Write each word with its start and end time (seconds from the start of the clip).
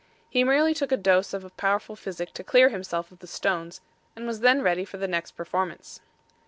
He 0.31 0.43
merely 0.43 0.73
took 0.73 0.91
a 0.91 0.97
dose 0.97 1.31
of 1.31 1.55
powerful 1.57 1.95
physic 1.95 2.33
to 2.33 2.43
clear 2.43 2.69
himself 2.69 3.11
of 3.11 3.19
the 3.19 3.27
stones, 3.27 3.81
and 4.15 4.25
was 4.25 4.39
then 4.39 4.63
ready 4.63 4.83
for 4.83 4.97
the 4.97 5.07
next 5.07 5.33
performance. 5.33 6.01